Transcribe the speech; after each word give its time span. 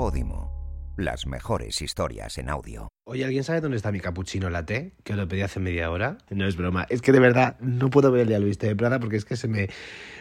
Podimo. 0.00 0.50
Las 0.96 1.26
mejores 1.26 1.82
historias 1.82 2.38
en 2.38 2.48
audio. 2.48 2.88
Oye, 3.04 3.22
¿alguien 3.22 3.44
sabe 3.44 3.60
dónde 3.60 3.76
está 3.76 3.92
mi 3.92 4.00
capuchino 4.00 4.48
latte? 4.48 4.94
Que 5.04 5.12
lo 5.12 5.28
pedí 5.28 5.42
hace 5.42 5.60
media 5.60 5.90
hora. 5.90 6.16
No 6.30 6.46
es 6.46 6.56
broma. 6.56 6.86
Es 6.88 7.02
que 7.02 7.12
de 7.12 7.20
verdad 7.20 7.58
no 7.60 7.90
puedo 7.90 8.10
ver 8.10 8.22
el 8.22 8.28
diablo 8.28 8.46
viste 8.46 8.66
de 8.66 8.74
Prada 8.74 8.98
porque 8.98 9.16
es 9.16 9.26
que 9.26 9.36
se 9.36 9.46
me, 9.46 9.68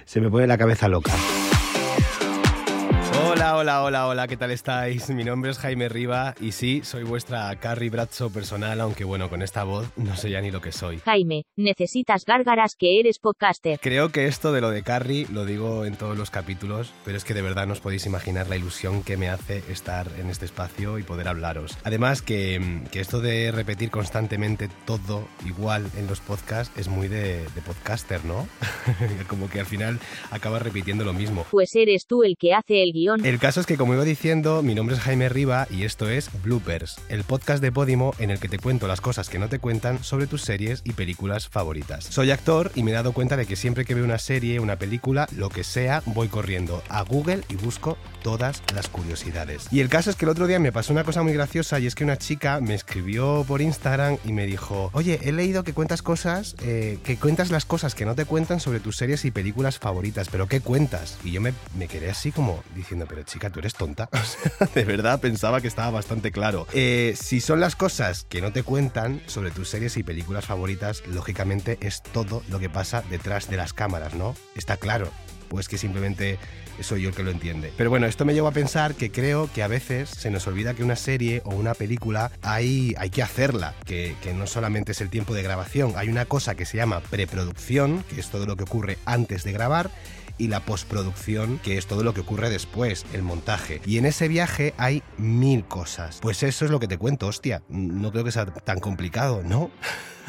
se 0.03 0.19
me 0.19 0.29
pone 0.29 0.47
la 0.47 0.57
cabeza 0.57 0.89
loca. 0.89 1.13
Hola, 3.31 3.57
hola, 3.57 3.83
hola, 3.83 4.07
hola, 4.07 4.27
¿qué 4.27 4.37
tal 4.37 4.49
estáis? 4.49 5.07
Mi 5.11 5.23
nombre 5.23 5.51
es 5.51 5.59
Jaime 5.59 5.87
Riva 5.87 6.33
y 6.41 6.51
sí, 6.51 6.81
soy 6.83 7.03
vuestra 7.03 7.55
Carrie 7.57 7.91
Bradshaw 7.91 8.31
personal, 8.31 8.81
aunque 8.81 9.03
bueno, 9.03 9.29
con 9.29 9.43
esta 9.43 9.63
voz 9.63 9.87
no 9.97 10.15
sé 10.15 10.31
ya 10.31 10.41
ni 10.41 10.49
lo 10.49 10.61
que 10.61 10.71
soy. 10.71 10.97
Jaime, 11.05 11.45
necesitas 11.55 12.25
gárgaras 12.25 12.75
que 12.75 12.99
eres 12.99 13.19
podcaster. 13.19 13.79
Creo 13.79 14.09
que 14.09 14.25
esto 14.25 14.51
de 14.51 14.61
lo 14.61 14.71
de 14.71 14.81
Carrie 14.81 15.27
lo 15.31 15.45
digo 15.45 15.85
en 15.85 15.95
todos 15.95 16.17
los 16.17 16.31
capítulos, 16.31 16.91
pero 17.05 17.17
es 17.17 17.23
que 17.23 17.35
de 17.35 17.43
verdad 17.43 17.67
no 17.67 17.73
os 17.73 17.81
podéis 17.81 18.07
imaginar 18.07 18.47
la 18.49 18.55
ilusión 18.55 19.03
que 19.03 19.15
me 19.15 19.29
hace 19.29 19.61
estar 19.69 20.07
en 20.17 20.31
este 20.31 20.45
espacio 20.45 20.97
y 20.97 21.03
poder 21.03 21.27
hablaros. 21.27 21.77
Además 21.83 22.23
que, 22.23 22.81
que 22.91 22.99
esto 22.99 23.21
de 23.21 23.51
repetir 23.51 23.91
constantemente 23.91 24.69
todo 24.85 25.27
igual 25.45 25.85
en 25.97 26.07
los 26.07 26.19
podcasts 26.19 26.75
es 26.79 26.87
muy 26.87 27.07
de, 27.07 27.43
de 27.43 27.61
podcaster, 27.63 28.25
¿no? 28.25 28.47
Como 29.27 29.51
que 29.51 29.59
al 29.59 29.67
final 29.67 29.99
acabas 30.31 30.63
repitiendo 30.63 31.05
lo 31.05 31.13
mismo. 31.13 31.45
Pues 31.51 31.75
eres 31.75 32.07
tú 32.07 32.23
el 32.23 32.35
que 32.35 32.55
hace 32.55 32.81
el 32.81 32.91
guion. 32.91 33.18
El 33.23 33.37
caso 33.37 33.59
es 33.59 33.65
que, 33.65 33.75
como 33.75 33.93
iba 33.93 34.05
diciendo, 34.05 34.63
mi 34.63 34.75
nombre 34.75 34.95
es 34.95 35.01
Jaime 35.01 35.27
Riva 35.27 35.67
y 35.69 35.83
esto 35.83 36.09
es 36.09 36.29
Bloopers, 36.41 37.01
el 37.09 37.25
podcast 37.25 37.61
de 37.61 37.69
Podimo 37.69 38.13
en 38.17 38.29
el 38.29 38.39
que 38.39 38.47
te 38.47 38.59
cuento 38.59 38.87
las 38.87 39.01
cosas 39.01 39.27
que 39.27 39.39
no 39.39 39.49
te 39.49 39.59
cuentan 39.59 40.03
sobre 40.05 40.25
tus 40.25 40.43
series 40.43 40.81
y 40.85 40.93
películas 40.93 41.49
favoritas. 41.49 42.05
Soy 42.05 42.31
actor 42.31 42.71
y 42.75 42.83
me 42.83 42.91
he 42.91 42.93
dado 42.93 43.11
cuenta 43.11 43.35
de 43.35 43.45
que 43.45 43.57
siempre 43.57 43.83
que 43.83 43.93
veo 43.93 44.05
una 44.05 44.19
serie, 44.19 44.61
una 44.61 44.77
película, 44.77 45.27
lo 45.35 45.49
que 45.49 45.65
sea, 45.65 46.01
voy 46.05 46.29
corriendo 46.29 46.81
a 46.87 47.01
Google 47.01 47.41
y 47.49 47.55
busco 47.55 47.97
todas 48.23 48.63
las 48.73 48.87
curiosidades. 48.87 49.67
Y 49.69 49.81
el 49.81 49.89
caso 49.89 50.09
es 50.09 50.15
que 50.15 50.23
el 50.23 50.29
otro 50.29 50.47
día 50.47 50.59
me 50.59 50.71
pasó 50.71 50.93
una 50.93 51.03
cosa 51.03 51.21
muy 51.21 51.33
graciosa 51.33 51.77
y 51.79 51.87
es 51.87 51.95
que 51.95 52.05
una 52.05 52.17
chica 52.17 52.61
me 52.61 52.73
escribió 52.73 53.43
por 53.45 53.61
Instagram 53.61 54.17
y 54.23 54.31
me 54.31 54.45
dijo, 54.45 54.91
oye, 54.93 55.19
he 55.23 55.33
leído 55.33 55.65
que 55.65 55.73
cuentas 55.73 56.01
cosas, 56.01 56.55
eh, 56.61 56.99
que 57.03 57.17
cuentas 57.17 57.51
las 57.51 57.65
cosas 57.65 57.95
que 57.95 58.05
no 58.05 58.15
te 58.15 58.23
cuentan 58.23 58.61
sobre 58.61 58.79
tus 58.79 58.95
series 58.95 59.25
y 59.25 59.31
películas 59.31 59.77
favoritas, 59.77 60.29
pero 60.29 60.47
¿qué 60.47 60.61
cuentas? 60.61 61.17
Y 61.25 61.31
yo 61.31 61.41
me, 61.41 61.53
me 61.77 61.87
quedé 61.87 62.09
así 62.09 62.31
como 62.31 62.63
diciendo, 62.75 63.08
pero 63.09 63.23
chica, 63.23 63.49
tú 63.49 63.59
eres 63.59 63.73
tonta. 63.73 64.09
de 64.75 64.85
verdad 64.85 65.19
pensaba 65.19 65.59
que 65.59 65.67
estaba 65.67 65.89
bastante 65.89 66.31
claro. 66.31 66.67
Eh, 66.73 67.15
si 67.19 67.41
son 67.41 67.59
las 67.59 67.75
cosas 67.75 68.25
que 68.29 68.41
no 68.41 68.53
te 68.53 68.63
cuentan 68.63 69.21
sobre 69.25 69.51
tus 69.51 69.69
series 69.69 69.97
y 69.97 70.03
películas 70.03 70.45
favoritas, 70.45 71.03
lógicamente 71.07 71.77
es 71.81 72.01
todo 72.01 72.43
lo 72.49 72.59
que 72.59 72.69
pasa 72.69 73.03
detrás 73.09 73.49
de 73.49 73.57
las 73.57 73.73
cámaras, 73.73 74.13
¿no? 74.13 74.35
Está 74.55 74.77
claro. 74.77 75.09
Pues 75.49 75.67
que 75.67 75.79
simplemente 75.79 76.37
soy 76.83 77.01
yo 77.01 77.09
el 77.09 77.15
que 77.15 77.23
lo 77.23 77.31
entiende. 77.31 77.73
Pero 77.75 77.89
bueno, 77.89 78.05
esto 78.05 78.23
me 78.23 78.33
lleva 78.33 78.49
a 78.49 78.53
pensar 78.53 78.95
que 78.95 79.11
creo 79.11 79.49
que 79.51 79.63
a 79.63 79.67
veces 79.67 80.09
se 80.09 80.29
nos 80.29 80.47
olvida 80.47 80.73
que 80.73 80.83
una 80.83 80.95
serie 80.95 81.41
o 81.43 81.55
una 81.55 81.73
película 81.73 82.31
hay, 82.41 82.93
hay 82.97 83.09
que 83.09 83.23
hacerla, 83.23 83.73
que, 83.85 84.15
que 84.21 84.33
no 84.33 84.47
solamente 84.47 84.91
es 84.91 85.01
el 85.01 85.09
tiempo 85.09 85.33
de 85.33 85.43
grabación, 85.43 85.93
hay 85.95 86.09
una 86.09 86.25
cosa 86.25 86.55
que 86.55 86.65
se 86.65 86.77
llama 86.77 87.01
preproducción, 87.01 88.03
que 88.03 88.19
es 88.19 88.29
todo 88.29 88.45
lo 88.45 88.55
que 88.55 88.63
ocurre 88.63 88.97
antes 89.05 89.43
de 89.43 89.51
grabar, 89.51 89.91
y 90.39 90.47
la 90.47 90.61
postproducción, 90.61 91.59
que 91.59 91.77
es 91.77 91.85
todo 91.85 92.03
lo 92.03 92.15
que 92.15 92.21
ocurre 92.21 92.49
después, 92.49 93.05
el 93.13 93.21
montaje. 93.21 93.81
Y 93.85 93.99
en 93.99 94.07
ese 94.07 94.27
viaje 94.27 94.73
hay 94.77 95.03
mil 95.17 95.65
cosas. 95.65 96.17
Pues 96.21 96.41
eso 96.41 96.65
es 96.65 96.71
lo 96.71 96.79
que 96.79 96.87
te 96.87 96.97
cuento, 96.97 97.27
hostia. 97.27 97.61
No 97.69 98.11
creo 98.11 98.23
que 98.23 98.31
sea 98.31 98.47
tan 98.47 98.79
complicado, 98.79 99.43
¿no? 99.43 99.69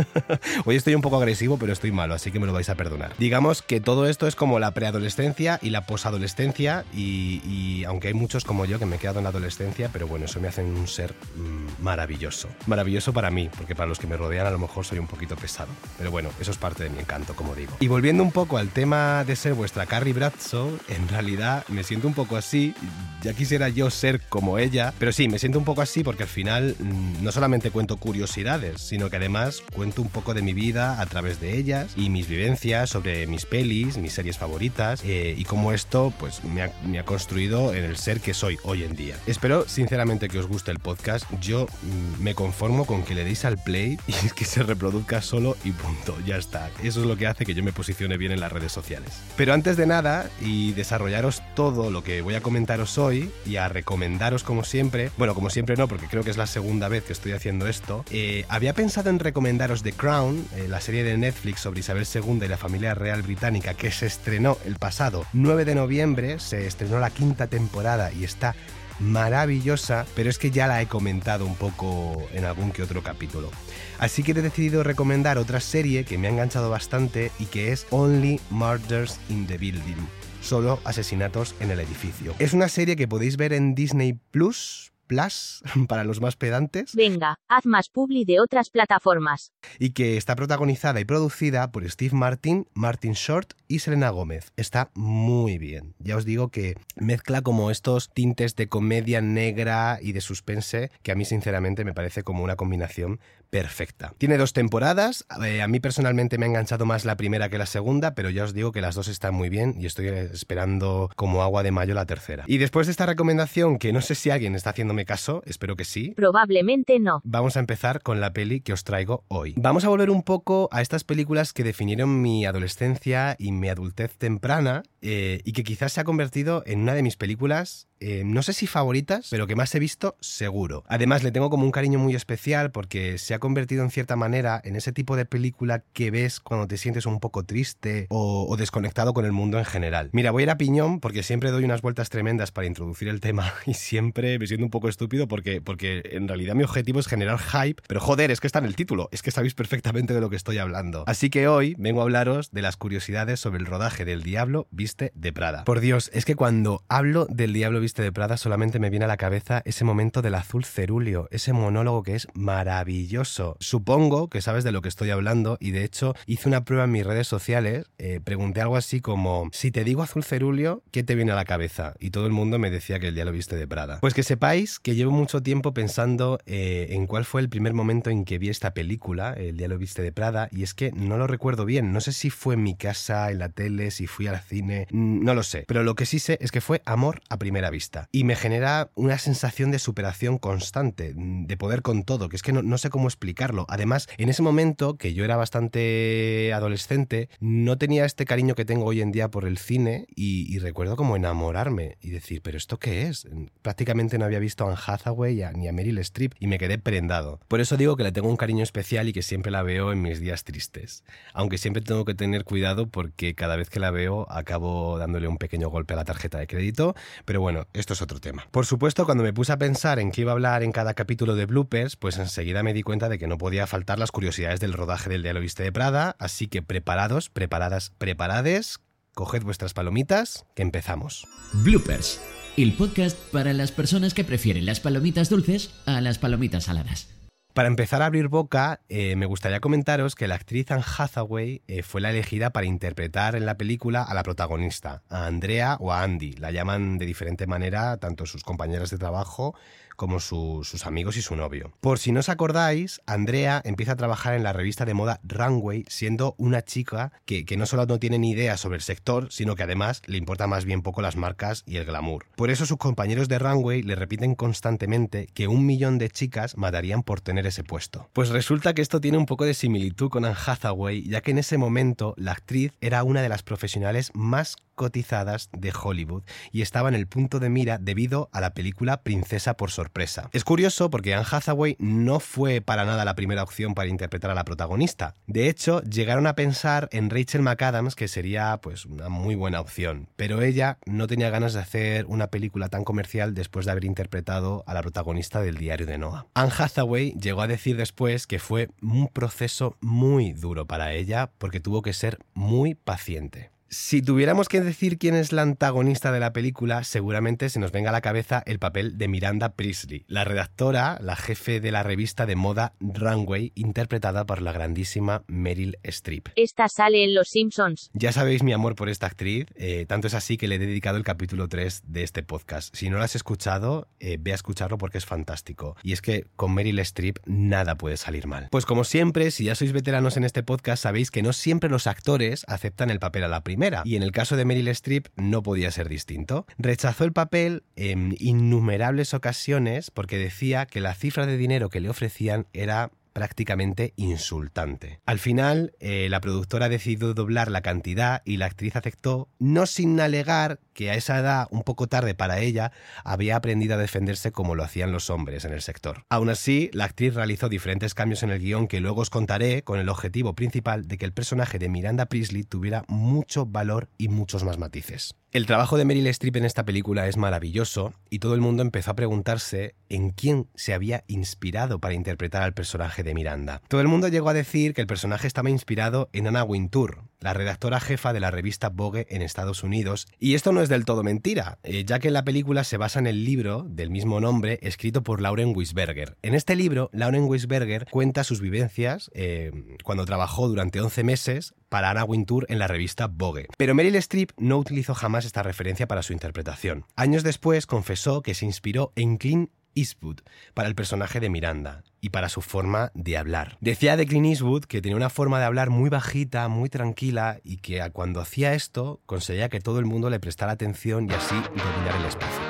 Hoy 0.65 0.77
estoy 0.77 0.95
un 0.95 1.03
poco 1.03 1.17
agresivo, 1.17 1.59
pero 1.59 1.73
estoy 1.73 1.93
malo, 1.93 2.15
así 2.15 2.31
que 2.31 2.41
me 2.41 2.47
lo 2.47 2.53
vais 2.53 2.69
a 2.69 2.75
perdonar. 2.75 3.13
Digamos 3.19 3.63
que 3.63 3.81
todo 3.81 4.09
esto 4.09 4.27
es 4.27 4.35
como 4.35 4.59
la 4.59 4.73
preadolescencia 4.73 5.59
y 5.63 5.71
la 5.71 5.87
posadolescencia, 5.87 6.85
y, 6.95 7.85
aunque 7.85 8.09
hay 8.09 8.15
muchos 8.15 8.45
como 8.45 8.65
yo 8.65 8.79
que 8.79 8.87
me 8.87 8.97
he 8.97 8.99
quedado 8.99 9.19
en 9.19 9.25
la 9.25 9.31
adolescencia, 9.31 9.91
pero 9.93 10.07
bueno, 10.07 10.27
eso 10.27 10.41
me 10.41 10.49
hace 10.49 10.63
un 10.63 10.87
ser 10.87 11.15
mmm, 11.37 11.83
maravilloso. 11.83 12.49
Maravilloso 12.67 13.13
para 13.13 13.31
mí, 13.31 13.49
porque 13.57 13.75
para 13.75 13.89
los 13.89 13.99
que 13.99 14.07
me 14.07 14.17
rodean 14.17 14.47
a 14.47 14.51
lo 14.51 14.59
mejor 14.59 14.85
soy 14.85 14.99
un 14.99 15.07
poquito 15.07 15.37
pesado. 15.37 15.71
Pero 15.99 16.11
bueno, 16.11 16.31
eso 16.41 16.51
es 16.51 16.59
parte 16.59 16.85
de 16.85 16.91
mi 16.91 16.99
encanto, 16.99 17.35
como 17.35 17.55
digo. 17.55 17.77
Y 17.81 17.89
volviendo 17.89 18.23
un 18.23 18.33
poco 18.33 18.59
al 18.59 18.69
tema 18.69 19.25
de 19.25 19.37
ser 19.37 19.55
vuestra 19.55 19.87
Carrie 19.87 20.13
Bradshaw, 20.13 20.79
en 20.89 21.09
realidad 21.09 21.65
me 21.69 21.85
siento 21.85 22.07
un 22.09 22.15
poco 22.15 22.37
así. 22.37 22.75
Ya 23.23 23.35
quisiera 23.35 23.69
yo 23.69 23.91
ser 23.91 24.21
como 24.29 24.59
ella, 24.59 24.95
pero 24.99 25.13
sí, 25.13 25.29
me 25.29 25.39
siento 25.39 25.59
un 25.59 25.65
poco 25.65 25.83
así 25.83 26.03
porque 26.05 26.23
al 26.23 26.29
final 26.29 26.77
mmm, 26.79 27.23
no 27.23 27.33
solamente 27.33 27.71
cuento 27.71 27.97
curiosidades, 27.97 28.81
sino 28.81 29.11
que 29.11 29.17
además 29.17 29.63
cuento 29.75 29.90
un 29.99 30.09
poco 30.09 30.35
de 30.35 30.43
mi 30.43 30.53
vida 30.53 31.01
a 31.01 31.07
través 31.07 31.41
de 31.41 31.57
ellas 31.57 31.93
y 31.97 32.11
mis 32.11 32.29
vivencias 32.29 32.91
sobre 32.91 33.27
mis 33.27 33.47
pelis, 33.47 33.97
mis 33.99 34.13
series 34.13 34.39
favoritas 34.39 35.03
eh, 35.05 35.35
y 35.37 35.45
cómo 35.45 35.73
esto 35.73 36.13
pues 36.19 36.43
me 36.45 36.63
ha, 36.63 37.05
construido 37.05 37.75
en 37.75 37.85
el 37.85 37.97
ser 37.97 38.21
que 38.21 38.35
soy 38.35 38.59
hoy 38.63 38.85
en 38.85 38.95
día. 38.95 39.17
Espero 39.27 39.67
sinceramente 39.69 40.29
que 40.29 40.39
os 40.39 40.47
guste 40.47 40.71
el 40.71 40.79
podcast. 40.79 41.25
Yo 41.41 41.67
mmm, 41.67 42.23
me 42.23 42.35
conformo 42.35 42.85
con 42.87 43.03
que 43.03 43.15
le 43.15 43.25
deis 43.25 43.45
al 43.45 43.59
play 43.59 43.99
y 44.07 44.13
que 44.37 44.45
se 44.45 44.63
reproduzca 44.63 45.23
solo 45.23 45.57
y 45.65 45.73
punto. 45.73 46.17
Ya 46.27 46.37
está. 46.37 46.71
Eso 46.83 47.01
es 47.01 47.07
lo 47.07 47.17
que 47.17 47.27
hace 47.27 47.47
que 47.47 47.55
yo 47.55 47.63
me 47.63 47.73
posicione 47.73 48.17
bien 48.17 48.33
en 48.33 48.41
las 48.41 48.53
redes 48.53 48.73
sociales. 48.73 49.21
Pero 49.37 49.55
antes 49.55 49.77
de 49.77 49.87
nada 49.87 50.31
y 50.41 50.73
desarrollaros 50.73 51.43
todo 51.55 51.91
lo 51.91 52.05
que 52.05 52.23
voy 52.23 52.35
a 52.35 52.43
comentaros 52.43 52.99
hoy 52.99 53.31
y 53.47 53.57
a 53.57 53.69
recomendaros 53.69 54.45
como 54.45 54.65
siempre, 54.65 55.11
bueno, 55.17 55.35
como 55.35 55.51
siempre 55.51 55.77
no, 55.77 55.89
porque 55.89 56.07
creo 56.07 56.23
que 56.23 56.31
es 56.31 56.37
la 56.37 56.47
segunda 56.47 56.89
vez 56.89 57.05
que 57.05 57.13
estoy 57.13 57.33
haciendo 57.33 57.67
esto, 57.67 58.05
eh, 58.11 58.45
había 58.49 58.75
pensado 58.75 59.11
en 59.11 59.19
recomendaros 59.19 59.80
The 59.83 59.93
Crown, 59.93 60.47
eh, 60.57 60.67
la 60.69 60.81
serie 60.81 61.05
de 61.05 61.17
Netflix 61.17 61.61
sobre 61.61 61.81
Isabel 61.81 62.07
II 62.13 62.41
y 62.45 62.49
la 62.49 62.57
familia 62.57 62.95
real 62.95 63.23
británica 63.23 63.75
que 63.75 63.91
se 63.91 64.07
estrenó 64.07 64.59
el 64.65 64.77
pasado 64.77 65.25
9 65.33 65.65
de 65.65 65.75
noviembre, 65.75 66.39
se 66.39 66.67
estrenó 66.67 66.99
la 66.99 67.11
quinta 67.11 67.47
temporada 67.47 68.13
y 68.13 68.25
está 68.25 68.55
maravillosa, 69.01 70.07
pero 70.15 70.31
es 70.31 70.39
que 70.39 70.51
ya 70.51 70.67
la 70.67 70.83
he 70.83 70.87
comentado 70.87 71.47
un 71.47 71.57
poco 71.57 72.29
en 72.33 72.45
algún 72.45 72.71
que 72.71 72.83
otro 72.83 73.03
capítulo. 73.03 73.51
Así 73.99 74.23
que 74.23 74.33
he 74.33 74.35
decidido 74.35 74.83
recomendar 74.83 75.39
otra 75.39 75.61
serie 75.61 76.05
que 76.05 76.19
me 76.19 76.29
ha 76.29 76.31
enganchado 76.31 76.71
bastante 76.71 77.33
y 77.39 77.47
que 77.47 77.73
es 77.73 77.87
Only 77.91 78.41
Murders 78.51 79.19
in 79.29 79.47
the 79.47 79.59
Building. 79.59 80.07
Solo 80.43 80.81
asesinatos 80.85 81.55
en 81.61 81.71
el 81.71 81.81
edificio. 81.81 82.35
Es 82.39 82.53
una 82.53 82.69
serie 82.69 82.97
que 82.97 83.09
podéis 83.09 83.37
ver 83.37 83.53
en 83.53 83.75
Disney 83.75 84.19
Plus, 84.31 84.93
Plus 85.11 85.61
para 85.89 86.05
los 86.05 86.21
más 86.21 86.37
pedantes. 86.37 86.95
Venga, 86.95 87.41
haz 87.49 87.67
más 87.67 87.89
publi 87.89 88.25
de 88.25 88.39
otras 88.39 88.71
plataformas. 88.71 89.51
Y 89.81 89.91
que 89.91 90.17
está 90.17 90.37
protagonizada 90.37 91.01
y 91.01 91.05
producida 91.05 91.73
por 91.73 91.91
Steve 91.91 92.15
Martin, 92.15 92.69
Martin 92.75 93.15
Short 93.15 93.55
y 93.71 93.79
Selena 93.79 94.11
Gómez. 94.11 94.53
Está 94.57 94.91
muy 94.95 95.57
bien. 95.57 95.95
Ya 96.01 96.17
os 96.17 96.25
digo 96.25 96.49
que 96.49 96.75
mezcla 96.97 97.41
como 97.41 97.71
estos 97.71 98.11
tintes 98.13 98.57
de 98.57 98.69
comedia 98.69 99.21
negra 99.21 100.01
y 100.03 100.11
de 100.11 100.21
suspense 100.21 100.91
que 101.03 101.13
a 101.13 101.15
mí 101.15 101.25
sinceramente 101.25 101.85
me 101.85 101.95
parece 101.95 102.25
como 102.25 102.43
una 102.43 102.57
combinación 102.57 103.21
perfecta. 103.49 104.13
Tiene 104.19 104.39
dos 104.39 104.53
temporadas, 104.53 105.25
eh, 105.45 105.63
a 105.63 105.69
mí 105.69 105.81
personalmente 105.81 106.39
me 106.39 106.47
ha 106.47 106.49
enganchado 106.49 106.85
más 106.85 107.05
la 107.05 107.17
primera 107.17 107.49
que 107.49 107.59
la 107.59 107.67
segunda, 107.67 108.15
pero 108.15 108.31
ya 108.31 108.45
os 108.45 108.55
digo 108.55 108.71
que 108.71 108.81
las 108.81 108.95
dos 108.95 109.09
están 109.09 109.35
muy 109.35 109.49
bien 109.49 109.75
y 109.79 109.87
estoy 109.87 110.07
esperando 110.09 111.11
como 111.17 111.43
agua 111.43 111.63
de 111.63 111.73
mayo 111.73 111.95
la 111.95 112.07
tercera. 112.07 112.45
Y 112.47 112.59
después 112.59 112.87
de 112.87 112.93
esta 112.93 113.07
recomendación, 113.07 113.79
que 113.79 113.93
no 113.93 114.01
sé 114.01 114.15
si 114.15 114.31
alguien 114.31 114.55
está 114.55 114.71
haciéndome 114.71 115.05
caso, 115.05 115.43
espero 115.47 115.77
que 115.77 115.85
sí. 115.85 116.13
Probablemente 116.17 116.99
no. 117.01 117.21
Vamos 117.25 117.57
a 117.57 117.61
empezar 117.61 118.03
con 118.03 118.21
la 118.21 118.33
peli 118.33 118.61
que 118.61 118.73
os 118.73 118.85
traigo 118.85 119.25
hoy. 119.29 119.55
Vamos 119.57 119.85
a 119.85 119.89
volver 119.89 120.11
un 120.11 120.23
poco 120.23 120.69
a 120.71 120.81
estas 120.81 121.03
películas 121.03 121.53
que 121.53 121.65
definieron 121.65 122.23
mi 122.23 122.47
adolescencia 122.47 123.35
y 123.39 123.51
mi 123.51 123.60
adultez 123.69 124.17
temprana 124.17 124.83
eh, 125.03 125.41
y 125.45 125.53
que 125.53 125.65
quizás 125.65 125.93
se 125.93 126.01
ha 126.01 126.05
convertido 126.05 126.63
en 126.67 126.81
una 126.81 126.95
de 126.95 127.03
mis 127.03 127.17
películas 127.17 127.89
eh, 128.01 128.23
no 128.25 128.43
sé 128.43 128.55
si 128.55 128.67
favoritas, 128.67 129.29
pero 129.31 129.47
que 129.47 129.55
más 129.55 129.75
he 129.75 129.79
visto 129.79 130.17
seguro. 130.21 130.85
Además, 130.89 131.23
le 131.23 131.33
tengo 131.33 131.51
como 131.51 131.65
un 131.65 131.71
cariño 131.71 131.99
muy 131.99 132.15
especial 132.15 132.71
porque 132.71 133.19
se 133.19 133.35
ha 133.35 133.39
convertido 133.39 133.85
en 133.85 133.91
cierta 133.91 134.17
manera 134.17 134.61
en 134.65 134.75
ese 134.75 134.93
tipo 134.93 135.17
de 135.17 135.27
película 135.27 135.85
que 135.93 136.11
ves 136.11 136.41
cuando 136.41 136.67
te 136.67 136.79
sientes 136.79 137.05
un 137.05 137.21
poco 137.21 137.45
triste 137.45 138.07
o, 138.09 138.57
desconectado 138.57 139.13
con 139.13 139.27
el 139.27 139.33
mundo 139.33 139.59
en 139.59 139.67
general. 139.67 140.09
Mira, 140.13 140.31
voy 140.31 140.43
a 140.43 140.45
ir 140.45 140.51
a 140.51 140.57
piñón 140.57 141.01
porque 141.01 141.23
siempre 141.23 141.51
doy 141.51 141.65
unas 141.65 141.83
vueltas 141.83 142.09
tremendas 142.09 142.53
para 142.53 142.67
introducir 142.67 143.09
el 143.09 143.21
tema 143.21 143.53
y 143.67 143.75
siempre 143.75 144.39
me 144.39 144.47
siento 144.47 144.65
un 144.65 144.71
poco 144.71 144.89
estúpido 144.89 145.29
porque, 145.29 145.61
porque 145.61 146.03
en 146.05 146.27
realidad 146.27 146.55
mi 146.55 146.65
objetivo 146.65 147.01
es 147.01 147.07
generar 147.07 147.39
hype, 147.39 147.83
pero 147.87 148.01
joder, 148.01 148.31
es 148.31 148.41
que 148.41 148.47
está 148.47 148.61
en 148.61 148.65
el 148.65 148.77
título, 148.77 149.09
es 149.13 149.23
que 149.23 149.31
sabéis 149.31 149.55
perfectamente 149.55 150.15
de 150.15 150.21
lo 150.21 150.31
que 150.31 150.37
estoy 150.37 150.57
hablando. 150.59 151.05
Así 151.07 151.29
que 151.29 151.49
hoy 151.49 151.75
vengo 151.79 152.01
a 152.01 152.05
hablaros 152.05 152.51
de 152.51 152.63
las 152.63 152.77
curiosidades 152.77 153.41
sobre 153.41 153.59
el 153.59 153.67
rodaje 153.67 154.07
del 154.07 154.23
Diablo 154.23 154.69
Viste 154.71 155.13
de 155.15 155.33
Prada. 155.33 155.65
Por 155.65 155.81
Dios, 155.81 156.11
es 156.15 156.25
que 156.25 156.35
cuando 156.35 156.83
hablo 156.89 157.27
del 157.27 157.53
Diablo 157.53 157.81
Viste 157.81 157.90
de 157.99 158.13
Prada 158.13 158.37
solamente 158.37 158.79
me 158.79 158.91
viene 158.91 159.05
a 159.05 159.09
la 159.09 159.17
cabeza 159.17 159.63
ese 159.65 159.85
momento 159.85 160.23
del 160.23 160.35
azul 160.35 160.65
cerúleo, 160.65 161.29
ese 161.31 161.53
monólogo 161.53 162.03
que 162.03 162.15
es 162.15 162.29
maravilloso. 162.35 163.57
Supongo 163.61 164.29
que 164.29 164.41
sabes 164.41 164.65
de 164.65 164.73
lo 164.73 164.83
que 164.83 164.89
estoy 164.89 165.11
hablando 165.11 165.59
y 165.61 165.73
de 165.73 165.85
hecho 165.85 166.15
hice 166.27 166.49
una 166.49 166.65
prueba 166.65 166.85
en 166.85 166.93
mis 166.93 167.05
redes 167.05 167.27
sociales, 167.27 167.87
eh, 167.99 168.21
pregunté 168.23 168.61
algo 168.61 168.77
así 168.77 169.01
como, 169.01 169.49
si 169.53 169.71
te 169.71 169.85
digo 169.85 170.03
azul 170.03 170.25
cerúleo, 170.25 170.83
¿qué 170.91 171.03
te 171.03 171.15
viene 171.15 171.33
a 171.33 171.35
la 171.37 171.45
cabeza? 171.45 171.95
Y 171.99 172.11
todo 172.11 172.27
el 172.27 172.33
mundo 172.33 172.59
me 172.59 172.71
decía 172.71 173.01
que 173.01 173.09
el 173.09 173.15
día 173.15 173.25
lo 173.25 173.33
viste 173.33 173.57
de 173.57 173.67
Prada. 173.67 173.99
Pues 174.01 174.15
que 174.15 174.23
sepáis 174.23 174.79
que 174.79 174.95
llevo 174.95 175.11
mucho 175.11 175.43
tiempo 175.43 175.75
pensando 175.75 176.39
eh, 176.47 176.89
en 176.91 177.07
cuál 177.07 177.25
fue 177.25 177.41
el 177.41 177.49
primer 177.49 177.75
momento 177.75 178.11
en 178.11 178.25
que 178.25 178.39
vi 178.39 178.49
esta 178.49 178.73
película, 178.73 179.33
el 179.33 179.57
día 179.57 179.69
lo 179.69 179.79
viste 179.79 180.03
de 180.03 180.13
Prada, 180.13 180.49
y 180.53 180.63
es 180.63 180.75
que 180.75 180.93
no 180.93 181.19
lo 181.19 181.27
recuerdo 181.27 181.65
bien, 181.65 181.93
no 181.93 182.01
sé 182.01 182.13
si 182.13 182.31
fue 182.31 182.55
en 182.55 182.63
mi 182.63 182.77
casa, 182.77 183.31
en 183.31 183.39
la 183.39 183.49
tele, 183.49 183.91
si 183.91 184.07
fui 184.07 184.27
al 184.27 184.41
cine, 184.41 184.87
no 184.91 185.35
lo 185.35 185.43
sé, 185.43 185.65
pero 185.67 185.83
lo 185.83 185.95
que 185.95 186.07
sí 186.07 186.19
sé 186.19 186.39
es 186.41 186.53
que 186.53 186.61
fue 186.61 186.83
amor 186.85 187.21
a 187.29 187.39
primera 187.39 187.71
vista. 187.71 187.80
Y 188.13 188.25
me 188.25 188.37
genera 188.37 188.91
una 188.95 189.19
sensación 189.19 189.71
de 189.71 189.79
superación 189.79 190.39
constante, 190.39 191.13
de 191.17 191.57
poder 191.57 191.83
con 191.83 192.05
todo, 192.05 192.29
que 192.29 192.37
es 192.37 192.43
que 192.43 192.53
no, 192.53 192.79
sé 192.79 192.91
cómo 192.91 193.09
explicarlo. 193.09 193.67
Además, 193.69 194.09
en 194.19 194.29
ese 194.29 194.43
momento, 194.43 194.97
que 194.97 195.15
yo 195.15 195.25
era 195.25 195.37
bastante 195.37 196.53
adolescente, 196.55 197.29
no 197.41 197.79
tenía 197.79 198.05
este 198.05 198.25
cariño 198.25 198.55
que 198.55 198.65
tengo 198.65 198.85
hoy 198.85 199.01
en 199.01 199.13
día 199.13 199.31
por 199.31 199.45
el 199.45 199.59
cine 199.59 200.07
y, 200.15 200.59
recuerdo 200.61 200.95
como 200.95 201.17
enamorarme 201.17 201.97
y 202.03 202.11
decir, 202.11 202.43
¿pero 202.43 202.59
esto 202.59 202.79
qué 202.79 203.07
es? 203.07 203.27
Prácticamente 203.63 204.19
no 204.19 204.27
había 204.27 204.39
visto 204.39 204.65
a 204.65 204.69
Anne 204.69 204.81
Hathaway 204.87 205.43
ni 205.55 205.69
a 205.69 205.73
Meryl 205.73 205.99
Streep 205.99 206.35
y 206.39 206.47
me 206.47 206.59
quedé 206.59 206.79
prendado. 206.79 207.41
Por 207.49 207.61
eso 207.61 207.79
digo 207.79 207.97
que 207.97 208.03
le 208.03 208.13
tengo 208.13 208.29
un 208.29 208.37
cariño 208.37 208.63
especial 208.63 209.09
y 209.09 209.13
que 209.13 209.23
siempre 209.23 209.51
la 209.51 209.63
veo 209.63 209.93
en 209.93 210.03
mis 210.03 210.21
días 210.21 210.45
tristes. 210.45 211.03
Aunque 211.33 211.57
siempre 211.57 211.83
tengo 211.83 212.05
que 212.05 212.15
tener 212.15 212.45
cuidado 212.45 212.89
porque 212.89 213.35
cada 213.35 213.57
vez 213.57 213.71
que 213.71 213.81
la 213.81 213.91
veo 213.91 214.27
acabo 214.31 214.99
dándole 214.99 215.29
un 215.29 215.39
pequeño 215.39 215.71
golpe 215.71 215.95
a 215.95 215.97
la 215.97 216.05
tarjeta 216.05 216.39
de 216.39 216.47
crédito, 216.47 216.95
pero 217.25 217.41
bueno, 217.41 217.67
esto 217.73 217.95
es 217.95 218.03
otro 218.03 218.21
tema. 218.21 218.47
Por 218.51 218.67
supuesto, 218.67 219.05
cuando 219.05 219.25
me 219.25 219.33
puse 219.33 219.53
a 219.53 219.59
pensar 219.59 219.99
en 219.99 220.11
qué 220.11 220.23
iba 220.23 220.33
a 220.33 220.35
hablar 220.35 220.63
en 220.63 220.73
cada 220.73 220.95
capítulo 220.95 221.35
de 221.35 221.47
bloopers, 221.47 221.97
pues 221.97 222.19
enseguida 222.19 222.63
me 222.63 222.75
di 222.75 222.83
cuenta 222.83 223.09
de 223.09 223.19
que 223.19 223.27
no 223.27 223.39
podía 223.39 223.67
faltar 223.67 223.99
las 223.99 224.11
curiosidades 224.11 224.61
del 224.61 224.73
rodaje 224.73 225.11
del 225.11 225.23
Diálogo 225.23 225.43
Viste 225.43 225.63
de 225.63 225.73
Prada, 225.73 226.17
así 226.19 226.49
que 226.49 226.63
preparados, 226.63 227.29
preparadas, 227.31 227.93
preparades, 227.99 228.81
coged 229.15 229.43
vuestras 229.43 229.75
palomitas, 229.75 230.47
que 230.55 230.63
empezamos. 230.63 231.27
Bloopers, 231.53 232.21
el 232.57 232.73
podcast 232.73 233.19
para 233.33 233.53
las 233.53 233.73
personas 233.73 234.15
que 234.15 234.25
prefieren 234.25 234.67
las 234.67 234.81
palomitas 234.81 235.29
dulces 235.31 235.71
a 235.87 236.01
las 236.01 236.19
palomitas 236.19 236.65
saladas. 236.65 237.20
Para 237.55 237.67
empezar 237.67 238.01
a 238.01 238.07
abrir 238.07 238.29
boca, 238.29 238.81
eh, 238.89 239.17
me 239.17 239.27
gustaría 239.27 239.59
comentaros 239.59 240.15
que 240.15 240.29
la 240.29 240.37
actriz 240.37 240.71
Anne 240.71 240.85
Hathaway 240.97 241.63
eh, 241.67 241.83
fue 241.83 242.01
la 242.01 242.11
elegida 242.11 242.51
para 242.51 242.67
interpretar 242.67 243.35
en 243.35 243.45
la 243.45 243.57
película 243.57 244.05
a 244.05 244.15
la 244.15 244.23
protagonista, 244.23 245.03
a 245.09 245.27
Andrea 245.27 245.77
o 245.81 245.93
a 245.93 246.05
Andy. 246.05 246.35
La 246.35 246.53
llaman 246.53 246.97
de 246.97 247.07
diferente 247.07 247.49
manera 247.49 247.97
tanto 247.97 248.25
sus 248.25 248.45
compañeras 248.45 248.91
de 248.91 248.99
trabajo 248.99 249.57
como 250.01 250.19
sus 250.19 250.87
amigos 250.87 251.19
y 251.19 251.21
su 251.21 251.37
novio. 251.37 251.75
Por 251.83 251.99
si 251.99 252.11
no 252.11 252.21
os 252.21 252.31
acordáis, 252.31 253.03
Andrea 253.05 253.61
empieza 253.67 253.93
a 253.93 253.97
trabajar 253.97 254.33
en 254.33 254.43
la 254.43 254.55
revista 254.55 254.87
de 254.87 254.95
moda 254.95 255.21
Runway 255.25 255.85
siendo 255.89 256.35
una 256.39 256.63
chica 256.63 257.13
que, 257.27 257.45
que 257.45 257.59
no 257.59 257.67
solo 257.67 257.85
no 257.85 257.99
tiene 257.99 258.19
ni 258.19 258.31
idea 258.31 258.57
sobre 258.57 258.77
el 258.77 258.83
sector, 258.83 259.31
sino 259.31 259.57
que 259.57 259.65
además 259.65 260.01
le 260.07 260.17
importa 260.17 260.47
más 260.47 260.65
bien 260.65 260.81
poco 260.81 261.03
las 261.03 261.17
marcas 261.17 261.65
y 261.67 261.77
el 261.77 261.85
glamour. 261.85 262.25
Por 262.35 262.49
eso 262.49 262.65
sus 262.65 262.79
compañeros 262.79 263.29
de 263.29 263.41
Runway 263.41 263.83
le 263.83 263.95
repiten 263.95 264.35
constantemente 264.35 265.29
que 265.35 265.49
un 265.49 265.67
millón 265.67 265.99
de 265.99 266.09
chicas 266.09 266.57
matarían 266.57 267.03
por 267.03 267.21
ese 267.47 267.65
puesto. 267.65 268.09
Pues 268.13 268.31
resulta 268.31 268.75
que 268.75 268.83
esto 268.83 269.01
tiene 269.01 269.19
un 269.19 269.27
poco 269.27 269.45
de 269.45 269.55
similitud 269.55 270.11
con 270.11 270.25
Anne 270.25 270.37
Hathaway, 270.47 271.03
ya 271.03 271.21
que 271.21 271.31
en 271.31 271.39
ese 271.39 271.59
momento 271.59 272.15
la 272.17 272.33
actriz 272.33 272.73
era 272.81 273.03
una 273.05 273.23
de 273.23 273.29
las 273.29 273.43
profesionales 273.43 274.11
más 274.15 274.57
cotizadas 274.81 275.51
de 275.53 275.75
Hollywood 275.79 276.23
y 276.53 276.63
estaba 276.63 276.89
en 276.89 276.95
el 276.95 277.07
punto 277.07 277.39
de 277.39 277.51
mira 277.51 277.77
debido 277.77 278.31
a 278.33 278.41
la 278.41 278.55
película 278.55 279.03
Princesa 279.03 279.55
por 279.55 279.71
sorpresa. 279.71 280.31
Es 280.33 280.43
curioso 280.43 280.89
porque 280.89 281.13
Anne 281.13 281.27
Hathaway 281.31 281.77
no 281.79 282.19
fue 282.19 282.63
para 282.63 282.87
nada 282.87 283.05
la 283.05 283.15
primera 283.15 283.43
opción 283.43 283.75
para 283.75 283.91
interpretar 283.91 284.31
a 284.31 284.35
la 284.35 284.47
protagonista. 284.47 285.17
De 285.27 285.51
hecho, 285.51 285.83
llegaron 285.83 286.27
a 286.27 286.35
pensar 286.35 286.89
en 286.93 287.11
Rachel 287.11 287.43
McAdams, 287.43 287.95
que 287.95 288.09
sería 288.09 288.59
pues 288.63 288.87
una 288.87 289.11
muy 289.11 289.35
buena 289.35 289.61
opción, 289.61 290.09
pero 290.17 290.41
ella 290.41 290.79
no 290.87 291.07
tenía 291.07 291.29
ganas 291.29 291.53
de 291.53 291.61
hacer 291.61 292.07
una 292.07 292.29
película 292.29 292.71
tan 292.71 292.85
comercial 292.85 293.35
después 293.35 293.67
de 293.67 293.73
haber 293.73 293.85
interpretado 293.85 294.65
a 294.67 294.73
la 294.73 294.81
protagonista 294.81 295.43
del 295.43 295.59
diario 295.59 295.85
de 295.85 295.99
Noah. 295.99 296.27
Anne 296.33 296.53
Hathaway 296.57 297.13
llegó 297.21 297.43
a 297.43 297.49
decir 297.49 297.77
después 297.77 298.27
que 298.27 298.39
fue 298.39 298.71
un 298.81 299.09
proceso 299.09 299.77
muy 299.83 300.33
duro 300.33 300.67
para 300.67 300.95
ella 300.95 301.33
porque 301.37 301.61
tuvo 301.61 301.83
que 301.83 301.93
ser 301.93 302.17
muy 302.33 302.75
paciente. 302.75 303.51
Si 303.73 304.03
tuviéramos 304.03 304.49
que 304.49 304.61
decir 304.61 304.99
quién 304.99 305.15
es 305.15 305.31
la 305.31 305.43
antagonista 305.43 306.11
de 306.11 306.19
la 306.19 306.33
película, 306.33 306.83
seguramente 306.83 307.49
se 307.51 307.61
nos 307.61 307.71
venga 307.71 307.91
a 307.91 307.93
la 307.93 308.01
cabeza 308.01 308.43
el 308.45 308.59
papel 308.59 308.99
de 308.99 309.07
Miranda 309.07 309.55
Priestley, 309.55 310.05
la 310.09 310.25
redactora, 310.25 310.99
la 311.01 311.15
jefe 311.15 311.61
de 311.61 311.71
la 311.71 311.85
revista 311.85 312.27
de 312.27 312.35
moda 312.35 312.73
Runway, 312.81 313.53
interpretada 313.55 314.27
por 314.27 314.43
la 314.43 314.51
grandísima 314.51 315.23
Meryl 315.29 315.79
Streep. 315.85 316.31
Esta 316.35 316.69
sale 316.69 317.05
en 317.05 317.15
Los 317.15 317.29
Simpsons. 317.29 317.91
Ya 317.93 318.11
sabéis 318.11 318.43
mi 318.43 318.53
amor 318.53 318.75
por 318.75 318.89
esta 318.89 319.07
actriz, 319.07 319.47
eh, 319.55 319.87
tanto 319.87 320.09
es 320.09 320.15
así 320.15 320.37
que 320.37 320.49
le 320.49 320.57
he 320.57 320.59
dedicado 320.59 320.97
el 320.97 321.05
capítulo 321.05 321.47
3 321.47 321.85
de 321.87 322.03
este 322.03 322.25
podcast. 322.25 322.75
Si 322.75 322.91
no 322.91 322.99
lo 322.99 323.05
has 323.05 323.15
escuchado, 323.15 323.87
eh, 324.01 324.17
ve 324.19 324.33
a 324.33 324.35
escucharlo 324.35 324.79
porque 324.79 324.99
es 324.99 325.07
fantástico. 325.07 325.77
Y 325.85 325.93
es 325.93 326.03
que 326.03 326.27
con 326.35 326.53
Meryl 326.55 326.81
Streep 326.81 327.19
nada 327.25 327.77
puede 327.77 327.97
salir 327.97 328.27
mal. 328.27 328.49
Pues 328.51 328.67
como 328.67 328.83
siempre, 328.83 329.31
si 329.31 329.45
ya 329.45 329.55
sois 329.55 329.71
veteranos 329.71 330.17
en 330.17 330.25
este 330.25 330.43
podcast, 330.43 330.83
sabéis 330.83 331.13
que 331.13 331.23
no 331.23 331.33
siempre 331.33 331.71
los 331.71 331.87
actores 331.87 332.45
aceptan 332.49 332.91
el 332.91 332.99
papel 332.99 333.23
a 333.23 333.29
la 333.29 333.45
primera 333.45 333.60
y 333.85 333.97
en 333.97 334.03
el 334.03 334.13
caso 334.13 334.37
de 334.37 334.45
Meryl 334.45 334.69
Streep 334.69 335.09
no 335.17 335.43
podía 335.43 335.71
ser 335.71 335.89
distinto. 335.89 336.47
Rechazó 336.59 337.05
el 337.05 337.13
papel 337.13 337.65
en 337.77 338.17
innumerables 338.19 339.15
ocasiones 339.15 339.91
porque 339.91 340.19
decía 340.19 340.67
que 340.67 340.81
la 340.81 340.95
cifra 340.95 341.27
de 341.27 341.37
dinero 341.37 341.69
que 341.69 341.81
le 341.81 341.91
ofrecían 341.91 342.47
era 342.53 342.91
prácticamente 343.13 343.93
insultante. 343.97 345.01
Al 345.05 345.19
final, 345.19 345.73
eh, 345.81 346.09
la 346.09 346.21
productora 346.21 346.69
decidió 346.69 347.13
doblar 347.13 347.51
la 347.51 347.61
cantidad 347.61 348.23
y 348.25 348.37
la 348.37 348.47
actriz 348.47 348.77
aceptó, 348.77 349.29
no 349.39 349.67
sin 349.67 350.01
alegar 350.01 350.61
que 350.81 350.91
a 350.91 350.95
esa 350.95 351.19
edad, 351.19 351.47
un 351.51 351.63
poco 351.63 351.89
tarde 351.89 352.15
para 352.15 352.39
ella, 352.39 352.73
había 353.05 353.37
aprendido 353.37 353.75
a 353.75 353.77
defenderse 353.77 354.33
como 354.33 354.55
lo 354.55 354.63
hacían 354.63 354.93
los 354.93 355.11
hombres 355.11 355.45
en 355.45 355.53
el 355.53 355.61
sector. 355.61 356.07
Aún 356.09 356.31
así, 356.31 356.71
la 356.73 356.87
actriz 356.87 357.13
realizó 357.13 357.51
diferentes 357.51 357.93
cambios 357.93 358.23
en 358.23 358.31
el 358.31 358.39
guion 358.39 358.67
que 358.67 358.81
luego 358.81 359.03
os 359.03 359.11
contaré 359.11 359.63
con 359.63 359.79
el 359.79 359.91
objetivo 359.91 360.35
principal 360.35 360.89
de 360.89 360.97
que 360.97 361.05
el 361.05 361.13
personaje 361.13 361.59
de 361.59 361.69
Miranda 361.69 362.07
Priestley 362.07 362.45
tuviera 362.45 362.85
mucho 362.89 363.45
valor 363.45 363.91
y 363.99 364.09
muchos 364.09 364.43
más 364.43 364.57
matices. 364.57 365.15
El 365.33 365.45
trabajo 365.45 365.77
de 365.77 365.85
Meryl 365.85 366.07
Streep 366.07 366.37
en 366.37 366.47
esta 366.47 366.65
película 366.65 367.07
es 367.07 367.19
maravilloso 367.19 367.93
y 368.09 368.19
todo 368.19 368.35
el 368.35 368.41
mundo 368.41 368.63
empezó 368.63 368.93
a 368.93 368.97
preguntarse 368.97 369.75
en 369.91 370.11
quién 370.11 370.49
se 370.55 370.73
había 370.73 371.05
inspirado 371.09 371.79
para 371.79 371.93
interpretar 371.93 372.43
al 372.43 372.55
personaje 372.55 373.03
de 373.03 373.13
Miranda. 373.13 373.61
Todo 373.69 373.83
el 373.83 373.89
mundo 373.89 374.09
llegó 374.09 374.31
a 374.31 374.35
decir 374.35 374.73
que 374.73 374.81
el 374.81 374.87
personaje 374.87 375.27
estaba 375.27 375.51
inspirado 375.51 376.09
en 376.15 376.27
Anna 376.27 376.43
Wintour, 376.43 377.05
la 377.21 377.35
redactora 377.35 377.81
jefa 377.81 378.13
de 378.13 378.21
la 378.21 378.31
revista 378.31 378.69
Vogue 378.69 379.07
en 379.11 379.23
Estados 379.23 379.63
Unidos, 379.63 380.09
y 380.19 380.35
esto 380.35 380.53
no 380.53 380.63
es 380.63 380.69
del 380.69 380.85
todo 380.85 381.03
mentira, 381.03 381.59
eh, 381.63 381.85
ya 381.85 381.99
que 381.99 382.11
la 382.11 382.25
película 382.25 382.65
se 382.65 382.77
basa 382.77 382.99
en 382.99 383.07
el 383.07 383.25
libro 383.25 383.65
del 383.69 383.91
mismo 383.91 384.21
nombre 384.21 384.59
escrito 384.63 385.03
por 385.03 385.21
Lauren 385.21 385.53
Wisberger. 385.55 386.17
En 386.23 386.35
este 386.35 386.57
libro, 386.57 386.91
Lauren 386.93 387.25
Wisberger 387.25 387.87
cuenta 387.91 388.25
sus 388.25 388.41
vivencias 388.41 389.11
eh, 389.15 389.53
cuando 389.85 390.05
trabajó 390.05 390.49
durante 390.49 390.81
11 390.81 391.05
meses 391.05 391.55
para 391.69 391.91
Anna 391.91 392.05
Wintour 392.05 392.47
en 392.49 392.59
la 392.59 392.67
revista 392.67 393.07
Vogue. 393.07 393.47
Pero 393.57 393.75
Meryl 393.75 393.95
Streep 393.97 394.33
no 394.37 394.59
utilizó 394.59 394.95
jamás 394.95 395.25
esta 395.25 395.43
referencia 395.43 395.87
para 395.87 396.03
su 396.03 396.13
interpretación. 396.13 396.85
Años 396.97 397.23
después 397.23 397.67
confesó 397.67 398.23
que 398.23 398.35
se 398.35 398.45
inspiró 398.45 398.93
en 398.97 399.17
Clint 399.17 399.51
Eastwood 399.75 400.21
para 400.55 400.69
el 400.69 400.75
personaje 400.75 401.21
de 401.21 401.31
Miranda 401.31 401.85
y 402.01 402.11
para 402.11 402.29
su 402.29 402.43
forma 402.43 402.91
de 402.95 403.17
hablar. 403.17 403.57
Decía 403.61 403.97
de 403.97 404.07
Clint 404.07 404.27
Eastwood 404.27 404.65
que 404.65 404.81
tenía 404.81 404.97
una 404.97 405.11
forma 405.11 405.39
de 405.39 405.45
hablar 405.45 405.71
muy 405.71 405.91
bajita, 405.91 406.49
muy 406.49 406.69
tranquila 406.69 407.41
y 407.45 407.59
que 407.59 407.89
cuando 407.93 408.21
hacía 408.21 408.55
esto 408.55 409.01
conseguía 409.07 409.49
que 409.49 409.61
todo 409.61 409.79
el 409.79 409.87
mundo 409.87 410.11
le 410.11 410.21
prestara 410.21 410.53
atención 410.53 411.09
y 411.11 411.15
así 411.15 411.35
dominar 411.35 411.97
el 412.01 412.07
espacio. 412.07 412.50